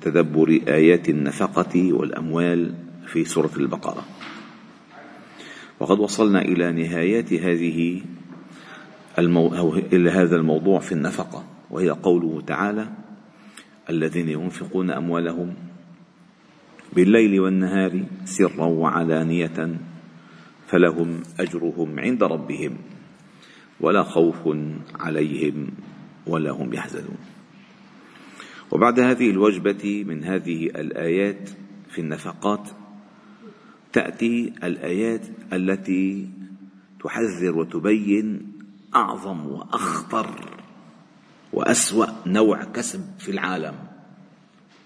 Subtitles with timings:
[0.00, 2.74] تدبر آيات النفقة والأموال
[3.06, 4.04] في سورة البقرة.
[5.80, 8.02] وقد وصلنا إلى نهايات هذه
[9.18, 9.54] المو...
[9.54, 12.88] أو إلى هذا الموضوع في النفقة وهي قوله تعالى
[13.90, 15.54] الذين ينفقون أموالهم
[16.92, 19.78] بالليل والنهار سرا وعلانية
[20.66, 22.76] فلهم أجرهم عند ربهم
[23.80, 24.48] ولا خوف
[24.94, 25.68] عليهم
[26.26, 27.18] ولا هم يحزنون.
[28.74, 31.50] وبعد هذه الوجبة من هذه الآيات
[31.90, 32.68] في النفقات
[33.92, 35.20] تأتي الآيات
[35.52, 36.28] التي
[37.04, 38.52] تحذر وتبين
[38.96, 40.50] أعظم وأخطر
[41.52, 43.74] وأسوأ نوع كسب في العالم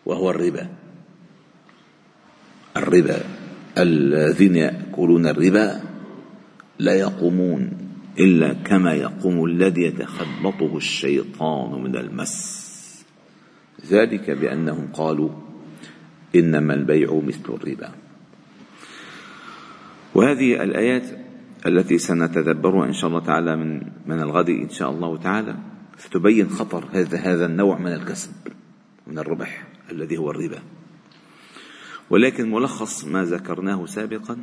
[0.06, 0.68] وهو الربا.
[2.76, 3.20] الربا.
[3.78, 5.80] الذين يأكلون الربا
[6.78, 7.70] لا يقومون
[8.18, 12.57] إلا كما يقوم الذي يتخبطه الشيطان من المس.
[13.86, 15.30] ذلك بأنهم قالوا
[16.34, 17.90] إنما البيع مثل الربا.
[20.14, 21.06] وهذه الآيات
[21.66, 25.56] التي سنتدبرها إن شاء الله تعالى من من الغد إن شاء الله تعالى
[25.98, 28.32] ستبين خطر هذا هذا النوع من الكسب
[29.06, 30.62] من الربح الذي هو الربا.
[32.10, 34.38] ولكن ملخص ما ذكرناه سابقا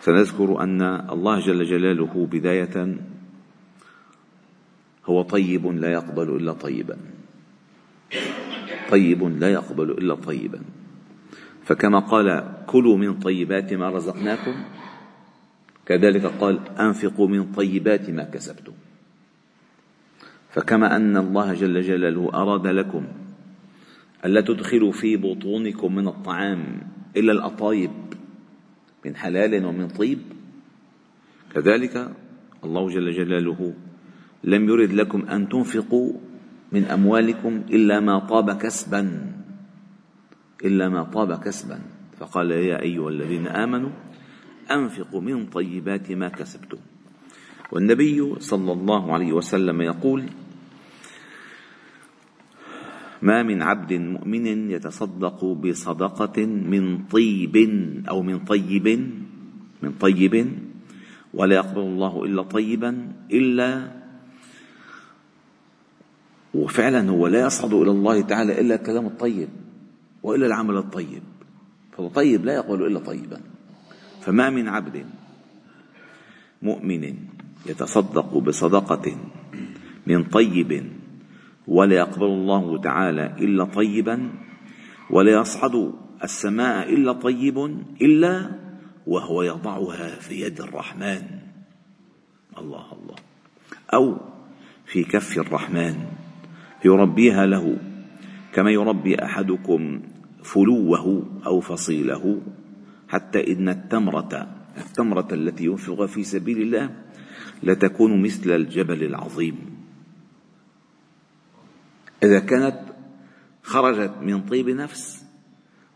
[0.00, 2.96] سنذكر أن الله جل جلاله بداية
[5.06, 6.96] هو طيب لا يقبل إلا طيبا.
[8.90, 10.60] طيب لا يقبل إلا طيبا.
[11.64, 14.54] فكما قال كلوا من طيبات ما رزقناكم
[15.86, 18.72] كذلك قال أنفقوا من طيبات ما كسبتم.
[20.50, 23.06] فكما أن الله جل جلاله أراد لكم
[24.24, 26.80] ألا تدخلوا في بطونكم من الطعام
[27.16, 27.90] إلا الأطايب
[29.04, 30.18] من حلال ومن طيب.
[31.54, 32.12] كذلك
[32.64, 33.74] الله جل جلاله
[34.44, 36.12] لم يرد لكم أن تنفقوا
[36.72, 39.32] من أموالكم إلا ما طاب كسبا
[40.64, 41.78] إلا ما طاب كسبا.
[42.18, 43.90] فقال يا أيها الذين آمنوا
[44.70, 46.78] أنفقوا من طيبات ما كسبتم.
[47.72, 50.24] والنبي صلى الله عليه وسلم يقول
[53.22, 57.56] ما من عبد مؤمن يتصدق بصدقة من طيب
[58.08, 58.86] أو من طيب
[59.82, 60.34] من طيب
[61.34, 63.99] ولا يقبل الله إلا طيبا إلا
[66.54, 69.48] وفعلا هو لا يصعد إلى الله تعالى إلا الكلام الطيب
[70.22, 71.22] وإلا العمل الطيب.
[71.96, 73.40] فالطيب لا يقبل إلا طيبا.
[74.20, 75.06] فما من عبد
[76.62, 77.14] مؤمن
[77.66, 79.16] يتصدق بصدقة
[80.06, 80.92] من طيب
[81.68, 84.30] ولا يقبل الله تعالى إلا طيبا
[85.10, 85.92] ولا يصعد
[86.24, 87.58] السماء إلا طيب
[88.02, 88.50] إلا
[89.06, 91.22] وهو يضعها في يد الرحمن.
[92.58, 93.16] الله الله.
[93.94, 94.16] أو
[94.86, 96.19] في كف الرحمن.
[96.84, 97.76] يربيها له
[98.52, 100.02] كما يربي أحدكم
[100.42, 102.42] فلوه أو فصيله
[103.08, 106.90] حتى إن التمرة التمرة التي ينفق في سبيل الله
[107.62, 109.56] لتكون مثل الجبل العظيم.
[112.22, 112.80] إذا كانت
[113.62, 115.24] خرجت من طيب نفس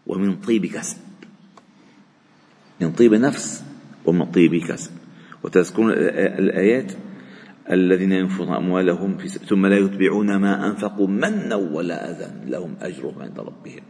[0.06, 0.96] ومن طيب كسب
[2.80, 3.64] من طيب نفس
[4.04, 4.90] ومن طيب كسب.
[5.44, 6.92] وتذكرون الآيات
[7.70, 13.40] الذين ينفقون أموالهم في ثم لا يتبعون ما أنفقوا منا ولا أذى لهم أجرهم عند
[13.40, 13.82] ربهم.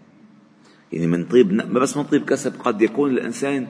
[0.93, 3.67] يعني من طيب ما بس من طيب كسب قد يكون الإنسان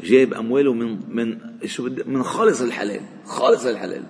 [0.00, 4.04] جايب أمواله من من شو من خالص الحلال خالص الحلال.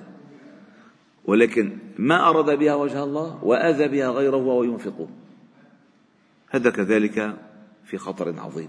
[1.24, 5.08] ولكن ما أراد بها وجه الله وآذى بها غيره وهو ينفقه.
[6.50, 7.36] هذا كذلك
[7.84, 8.68] في خطر عظيم.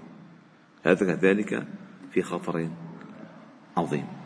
[0.83, 1.67] هذا كذلك
[2.11, 2.69] في خطر
[3.77, 4.19] عظيم.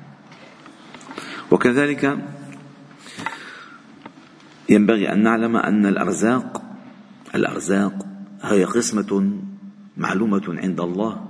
[1.54, 2.18] وكذلك
[4.70, 6.64] ينبغي أن نعلم أن الأرزاق
[7.36, 8.06] الأرزاق
[8.42, 9.42] هي قسمة
[9.98, 11.28] معلومة عند الله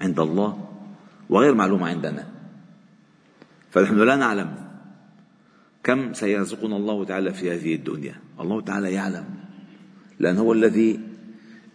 [0.00, 0.68] عند الله
[1.28, 2.28] وغير معلومة عندنا.
[3.70, 4.54] فنحن لا نعلم
[5.84, 8.14] كم سيرزقنا الله تعالى في هذه الدنيا.
[8.40, 9.24] الله تعالى يعلم
[10.18, 11.00] لأن هو الذي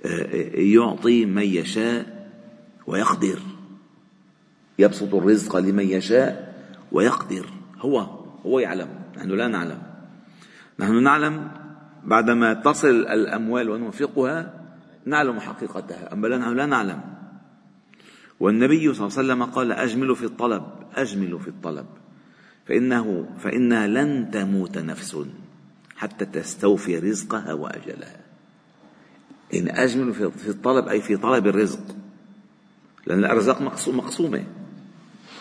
[0.06, 2.30] آه، يعطي من يشاء
[2.88, 3.39] ويقدر.
[4.80, 6.56] يبسط الرزق لمن يشاء
[6.92, 7.65] ويقدر.
[7.80, 8.00] هو
[8.45, 8.88] هو يعلم.
[9.18, 9.81] نحن لا نعلم.
[10.80, 11.51] نحن نعلم
[12.04, 14.66] بعدما تصل الأموال وننفقها
[15.06, 16.13] نعلم حقيقتها.
[16.13, 17.01] أما لا نعلم.
[18.39, 20.63] والنبي صلى الله عليه وسلم قال أجملوا في الطلب
[20.95, 21.86] أجملوا في الطلب.
[22.66, 25.18] فإنه فإنها لن تموت نفس
[25.95, 28.19] حتى تستوفي رزقها وأجلها.
[29.54, 31.95] إن أجمل في الطلب أي في طلب الرزق.
[33.06, 34.44] لأن الأرزاق مقسومة.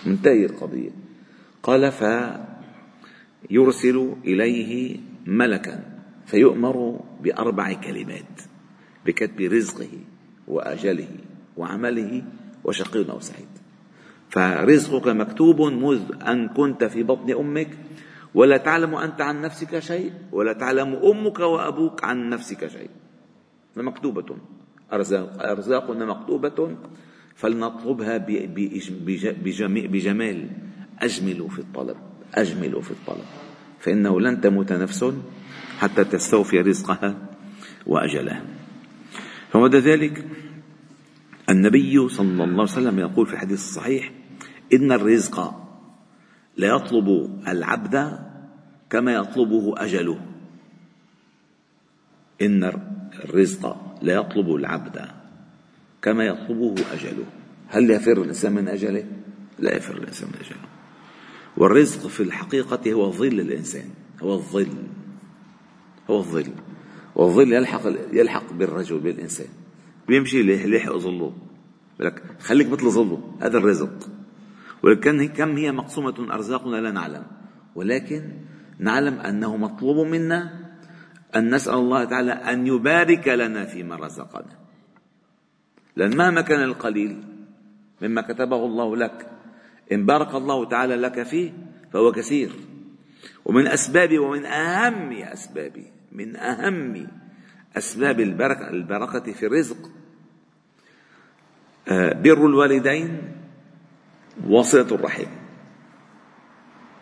[0.06, 1.03] منتهي القضية.
[1.64, 1.92] قال
[3.48, 5.80] فيرسل إليه ملكا
[6.26, 8.40] فيؤمر بأربع كلمات
[9.06, 9.88] بكتب رزقه
[10.48, 11.08] وأجله
[11.56, 12.22] وعمله
[12.64, 13.48] وشقي أو سعيد
[14.28, 17.70] فرزقك مكتوب منذ أن كنت في بطن أمك
[18.34, 22.90] ولا تعلم أنت عن نفسك شيء ولا تعلم أمك وأبوك عن نفسك شيء.
[23.74, 24.36] فمكتوبة
[24.92, 26.76] أرزاق أرزاقنا مكتوبة
[27.34, 28.16] فلنطلبها
[29.92, 30.48] بجمال.
[30.98, 31.96] أجملوا في الطلب
[32.34, 33.24] أجملوا في الطلب.
[33.80, 35.04] فإنه لن تموت نفس
[35.78, 37.16] حتى تستوفي رزقها
[37.86, 38.42] وأجلها.
[39.50, 40.24] فمدى ذلك
[41.50, 44.12] النبي صلى الله عليه وسلم يقول في الحديث الصحيح
[44.72, 45.64] إن الرزق
[46.56, 48.18] لا يطلب العبد
[48.90, 50.20] كما يطلبه أجله.
[52.42, 52.64] إن
[53.24, 55.06] الرزق لا يطلب العبد
[56.02, 57.24] كما يطلبه أجله.
[57.68, 59.04] هل يفر الإنسان من أجله؟
[59.58, 60.73] لا يفر الإنسان من أجله.
[61.56, 63.88] والرزق في الحقيقة هو ظل الإنسان
[64.22, 64.68] هو الظل
[66.10, 66.52] هو الظل.
[67.14, 69.46] والظل يلحق يلحق بالرجل بالإنسان.
[70.08, 71.36] بيمشي ليحق ظله.
[72.00, 73.36] لك خليك مثل ظله.
[73.40, 74.10] هذا الرزق.
[74.82, 77.24] ولكن كم هي مقسومة أرزاقنا لا نعلم.
[77.74, 78.32] ولكن
[78.78, 80.70] نعلم أنه مطلوب منا
[81.36, 84.58] أن نسأل الله تعالى أن يبارك لنا فيما رزقنا.
[85.96, 87.22] لأن مهما كان القليل
[88.02, 89.30] مما كتبه الله لك
[89.92, 91.52] إن بارك الله تعالى لك فيه
[91.92, 92.50] فهو كثير.
[93.44, 97.06] ومن أسباب ومن أهم أسباب من أهم
[97.76, 99.90] أسباب البركة, البركة في الرزق
[101.88, 103.22] آه، بر الوالدين
[104.48, 105.26] وصلة الرحم.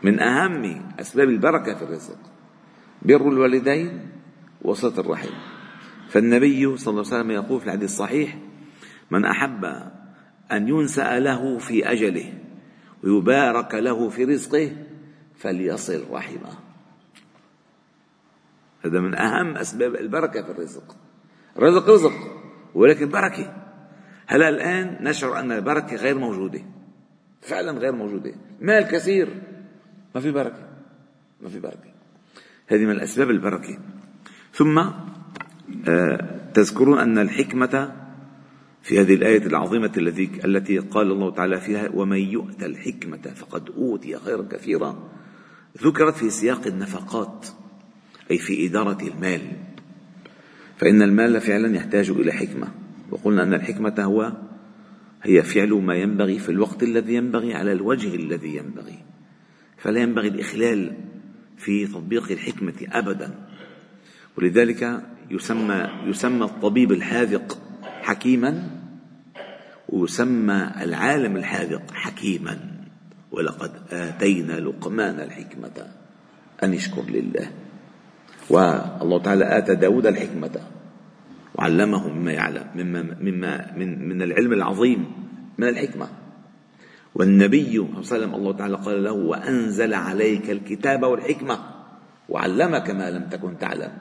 [0.03, 2.19] من أهم أسباب البركة في الرزق
[3.03, 4.09] بر الوالدين
[4.63, 5.35] وصلة الرحم.
[6.09, 8.39] فالنبي صلى الله عليه وسلم يقول في الحديث الصحيح
[9.11, 9.65] من أحب
[10.53, 12.33] أن ينسأ له في أجله
[13.05, 14.73] ويبارك له في رزقه
[15.37, 16.53] فليصل رحمه.
[18.85, 20.97] هذا من أهم أسباب البركة في الرزق.
[21.57, 22.13] الرزق رزق
[22.75, 23.57] ولكن بركة.
[24.27, 26.61] هلا الآن نشعر أن البركة غير موجودة.
[27.41, 28.35] فعلا غير موجودة.
[28.61, 29.29] مال كثير
[30.15, 30.69] ما في بركة.
[31.41, 31.93] ما في بركة.
[32.67, 33.79] هذه من الأسباب البركة.
[34.53, 34.79] ثم
[35.89, 38.02] آه، تذكرون أن الحكمة
[38.83, 44.19] في هذه الآية العظيمة التي التي قال الله تعالى فيها ومن يؤت الحكمة فقد أوتي
[44.19, 45.11] خيرا كثيرا.
[45.83, 47.47] ذكرت في سياق النفقات
[48.31, 49.41] أي في إدارة المال.
[50.77, 52.69] فإن المال فعلا يحتاج إلى حكمة.
[53.11, 54.33] وقلنا أن الحكمة هو
[55.23, 58.99] هي فعل ما ينبغي في الوقت الذي ينبغي على الوجه الذي ينبغي.
[59.79, 60.97] فلا ينبغي الإخلال
[61.57, 63.35] في تطبيق الحكمة أبدا.
[64.39, 67.62] ولذلك يسمى يسمى الطبيب الحاذق
[68.13, 68.69] حكيما
[69.89, 72.59] ويسمى العالم الحاذق حكيما.
[73.33, 75.87] ولقد آتينا لقمان الحكمة
[76.65, 77.51] أن يشكر لله.
[78.51, 80.61] والله تعالى آتى داود الحكمة
[81.55, 85.01] وعلمه مما يعلم مما مما من من العلم العظيم
[85.59, 86.09] من الحكمة.
[87.15, 91.59] والنبي صلى الله عليه وسلم الله تعالى قال له وأنزل عليك الكتاب والحكمة
[92.29, 93.93] وعلمك ما لم تكن تعلم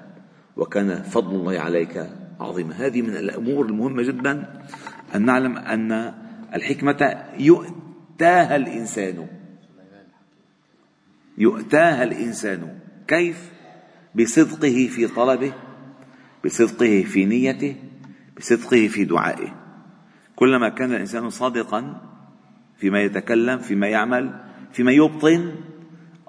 [0.57, 2.09] وكان فضل الله عليك
[2.41, 4.61] عظيما هذه من الأمور المهمة جدا
[5.15, 6.13] أن نعلم أن
[6.53, 9.27] الحكمة يؤتاها الإنسان.
[11.37, 12.79] يؤتاها الإنسان.
[13.07, 13.51] كيف؟
[14.15, 15.53] بصدقه في طلبه
[16.45, 17.75] بصدقه في نيته
[18.37, 19.55] بصدقه في دعائه.
[20.35, 22.01] كلما كان الإنسان صادقا
[22.77, 25.55] فيما يتكلم فيما يعمل فيما يبطن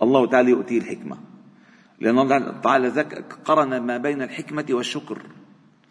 [0.03, 1.17] الله تعالى يؤتيه الحكمة.
[2.01, 3.05] لأن الله تعالى
[3.45, 5.23] قرن ما بين الحكمة والشكر.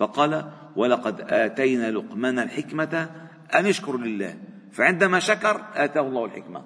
[0.02, 3.10] فقال ولقد آتينا لقمان الحكمة
[3.56, 4.36] أن يشكر لله
[4.72, 6.64] فعندما شكر آتاه الله الحكمة.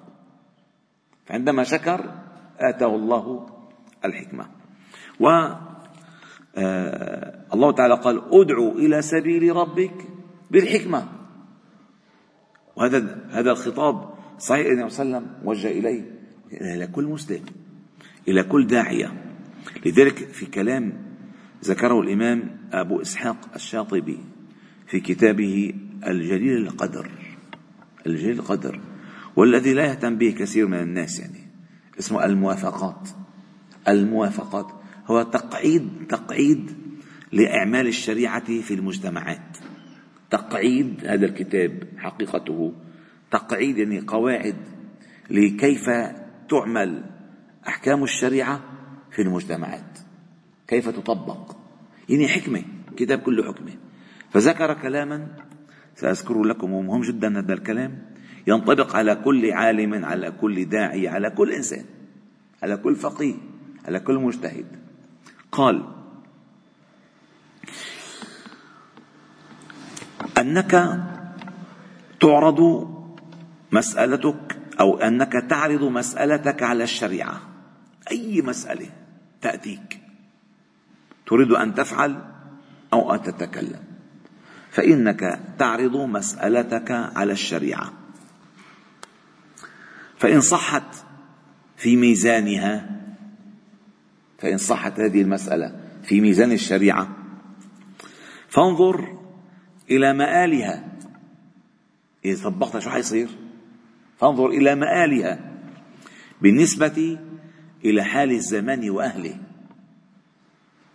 [1.26, 2.14] فعندما شكر
[2.58, 3.46] آتاه الله
[4.04, 4.46] الحكمة.
[5.20, 5.28] و
[6.56, 9.94] آه الله تعالى قال أدعو إلى سبيل ربك
[10.50, 11.08] بالحكمة.
[12.76, 16.02] وهذا هذا الخطاب صحيح النبي صلى الله عليه وسلم وجه إليه
[16.52, 17.44] إلى كل مسلم
[18.28, 19.12] إلى كل داعية.
[19.86, 20.92] لذلك في كلام
[21.64, 24.18] ذكره الإمام أبو إسحاق الشاطبي
[24.86, 25.74] في كتابه
[26.06, 27.10] الجليل القدر
[28.06, 28.80] الجليل القدر
[29.36, 31.46] والذي لا يهتم به كثير من الناس يعني
[31.98, 33.08] اسمه الموافقات.
[33.88, 34.66] الموافقات
[35.06, 36.76] هو تقعيد تقعيد
[37.32, 39.58] لإعمال الشريعة في المجتمعات.
[40.30, 42.72] تقعيد هذا الكتاب حقيقته.
[43.30, 44.56] تقعيد يعني قواعد
[45.30, 45.90] لكيف
[46.48, 47.04] تعمل
[47.68, 48.64] أحكام الشريعة
[49.10, 49.98] في المجتمعات.
[50.68, 51.55] كيف تطبق.
[52.08, 52.62] يعني حكمة
[52.96, 53.72] كتاب كله حكمة.
[54.30, 55.26] فذكر كلاما
[55.94, 58.02] سأذكر لكم ومهم جدا هذا الكلام
[58.46, 61.84] ينطبق على كل عالم على كل داعي على كل إنسان
[62.62, 63.34] على كل فقيه
[63.84, 64.66] على كل مجتهد.
[65.52, 65.82] قال
[70.38, 71.00] أنك
[72.20, 72.60] تعرض
[73.72, 77.40] مسألتك أو أنك تعرض مسألتك على الشريعة.
[78.10, 78.90] أي مسألة
[79.40, 80.05] تأتيك؟
[81.26, 82.24] تريد أن تفعل
[82.92, 83.80] أو أن تتكلم.
[84.70, 87.92] فإنك تعرض مسألتك على الشريعة.
[90.18, 91.04] فإن صحت
[91.76, 92.96] في ميزانها
[94.38, 97.16] فإن صحت هذه المسألة في ميزان الشريعة
[98.48, 99.18] فانظر
[99.90, 100.84] إلى مآلها.
[102.24, 103.28] إذا طبقتها شو حيصير؟
[104.18, 105.52] فانظر إلى مآلها
[106.42, 107.18] بالنسبة
[107.84, 109.45] إلى حال الزمان وأهله.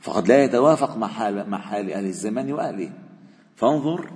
[0.01, 2.93] فقد لا يتوافق مع حال مع حال أهل الزمان وأهله.
[3.55, 4.11] فانظر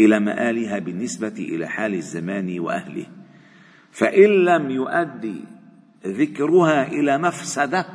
[0.00, 3.06] إلى مآلها بالنسبة إلى حال الزمان وأهله.
[3.90, 5.44] فإن لم يؤدي
[6.06, 7.86] ذكرها إلى مفسدة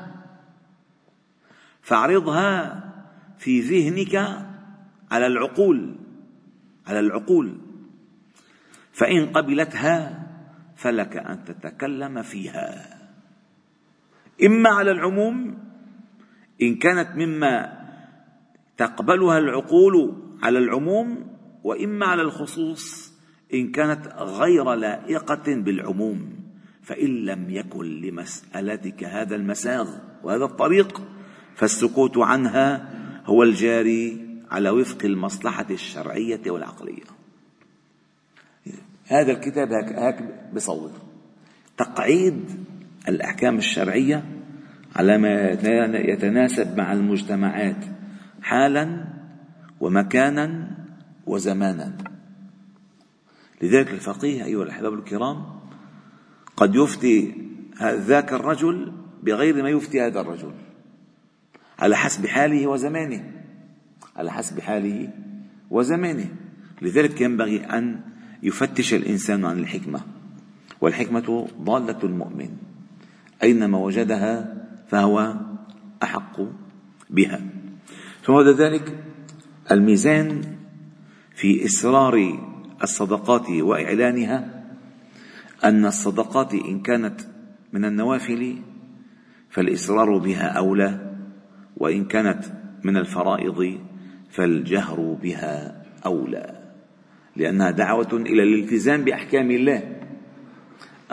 [1.82, 2.84] فاعرضها
[3.38, 4.16] في ذهنك
[5.12, 5.96] على العقول
[6.88, 7.58] على العقول.
[8.92, 10.28] فإن قبلتها
[10.76, 12.96] فلك أن تتكلم فيها.
[14.44, 15.65] إما على العموم
[16.62, 17.86] إن كانت مما
[18.78, 21.28] تقبلها العقول على العموم
[21.64, 23.14] وإما على الخصوص
[23.54, 26.36] إن كانت غير لائقة بالعموم
[26.84, 29.90] فإن لم يكن لمسألتك هذا المساغ
[30.24, 31.02] وهذا الطريق
[31.56, 32.90] فالسكوت عنها
[33.26, 37.04] هو الجاري على وفق المصلحة الشرعية والعقلية.
[39.08, 40.16] هذا الكتاب هيك, هيك
[40.54, 40.92] بصور
[41.78, 42.66] تقعيد
[43.08, 44.35] الأحكام الشرعية
[44.96, 45.50] على ما
[46.00, 47.86] يتناسب مع المجتمعات
[48.42, 49.06] حالا
[49.80, 50.78] ومكانا
[51.26, 51.98] وزمانا.
[53.62, 55.46] لذلك الفقيه أيها الأحباب الكرام
[56.58, 57.34] قد يفتي
[57.82, 58.92] ذاك الرجل
[59.24, 60.54] بغير ما يفتي هذا الرجل
[61.80, 63.32] على حسب حاله وزمانه
[64.16, 65.10] على حسب حاله
[65.70, 66.30] وزمانه.
[66.82, 68.00] لذلك ينبغي أن
[68.44, 70.02] يفتش الإنسان عن الحكمة
[70.82, 72.50] والحكمة ضالة المؤمن
[73.44, 74.55] أينما وجدها
[74.96, 75.36] فهو
[76.04, 76.40] أحق
[77.10, 77.42] بها.
[78.24, 79.04] ثم بعد ذلك
[79.72, 80.42] الميزان
[81.36, 82.40] في إسرار
[82.84, 84.64] الصدقات وإعلانها
[85.64, 87.22] أن الصدقات إن كانت
[87.74, 88.62] من النوافل
[89.50, 91.16] فالإسرار بها أولى
[91.78, 92.44] وإن كانت
[92.84, 93.80] من الفرائض
[94.30, 96.62] فالجهر بها أولى.
[97.36, 100.02] لأنها دعوة إلى الالتزام بأحكام الله.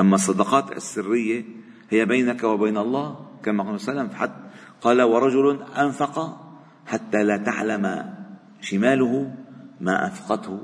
[0.00, 1.44] أما الصدقات السرية
[1.90, 4.32] هي بينك وبين الله كما قال صلى الله عليه وسلم
[4.80, 6.40] قال ورجل أنفق
[6.86, 8.14] حتى لا تعلم
[8.60, 9.34] شماله
[9.80, 10.60] ما أنفقته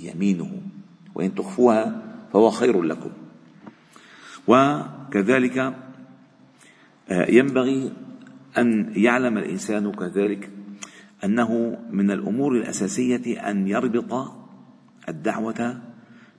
[0.00, 0.62] يمينه
[1.14, 3.10] وإن تخفوها فهو خير لكم.
[4.46, 5.58] وكذلك
[7.10, 7.92] آه، ينبغي
[8.58, 10.50] أن يعلم الإنسان كذلك
[11.24, 14.32] أنه من الأمور الأساسية أن يربط
[15.08, 15.80] الدعوة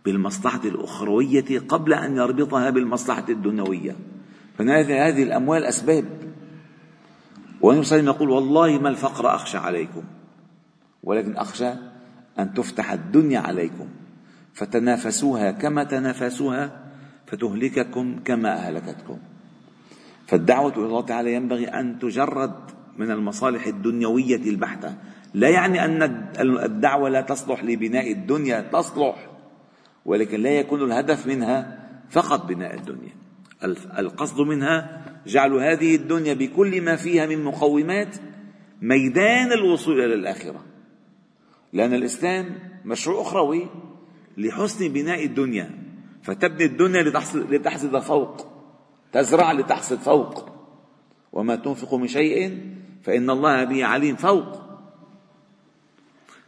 [0.05, 3.95] بالمصلحة الأخروية قبل أن يربطها بالمصلحة الدنيوية.
[4.57, 6.05] فهذه الأموال أسباب.
[7.61, 10.03] والنبي صلى الله عليه وسلم يقول والله ما الفقر أخشى عليكم
[11.03, 11.69] ولكن أخشى
[12.39, 13.87] أن تفتح الدنيا عليكم.
[14.53, 16.83] فتنافسوها كما تنافسوها
[17.27, 19.17] فتهلككم كما أهلكتكم.
[20.27, 22.53] فالدعوة إلى الله تعالى ينبغي أن تجرد
[22.97, 24.95] من المصالح الدنيوية البحتة.
[25.33, 26.03] لا يعني أن
[26.39, 29.27] الدعوة لا تصلح لبناء الدنيا تصلح
[30.05, 31.79] ولكن لا يكون الهدف منها
[32.09, 33.22] فقط بناء الدنيا.
[33.99, 38.15] القصد منها جعل هذه الدنيا بكل ما فيها من مقومات
[38.81, 40.65] ميدان الوصول إلى الآخرة.
[41.73, 43.67] لأن الإسلام مشروع أخروي
[44.37, 45.69] لحسن بناء الدنيا
[46.23, 48.47] فتبني الدنيا لتحصد, لتحصد فوق
[49.11, 50.53] تزرع لتحصد فوق.
[51.31, 52.59] وما تنفق من شيء
[53.03, 54.61] فإن الله به عليم فوق.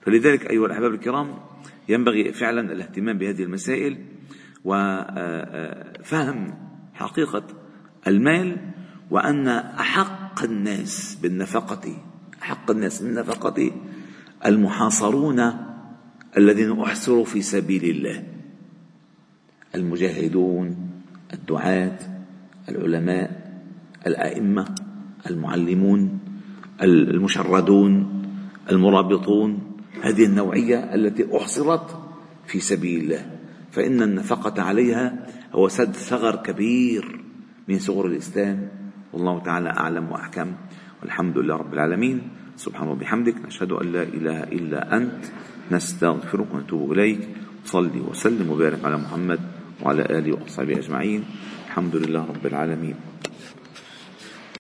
[0.02, 1.40] فلذلك أيها الأحباب الكرام
[1.90, 4.06] ينبغي فعلا الاهتمام بهذه المسائل
[4.66, 6.65] وفهم
[6.96, 7.44] حقيقة
[8.08, 8.58] المال
[9.12, 11.98] وأن أحق الناس بالنفقة
[12.42, 13.72] أحق الناس بالنفقة
[14.46, 15.54] المحاصرون
[16.38, 18.24] الذين أحصروا في سبيل الله.
[19.76, 20.90] المجاهدون
[21.34, 22.00] الدعاة
[22.70, 23.52] العلماء
[24.08, 24.76] الأئمة
[25.30, 26.20] المعلمون
[26.82, 28.22] المشردون
[28.72, 29.60] المرابطون.
[30.02, 32.00] هذه النوعية التي أحصرت
[32.48, 33.26] في سبيل الله.
[33.72, 37.20] فإن النفقة عليها هو سد ثغر كبير
[37.68, 38.70] من ثغور الإسلام.
[39.14, 40.52] والله تعالى أعلم وأحكم.
[41.02, 42.22] والحمد لله رب العالمين.
[42.56, 45.26] سبحانه وبحمدك نشهد أن لا إله إلا أنت.
[45.72, 47.30] نستغفرك ونتوب إليك.
[47.66, 49.40] صلي وسلم وبارك على محمد
[49.82, 51.24] وعلى آله وأصحابه أجمعين.
[51.68, 53.15] الحمد لله رب العالمين.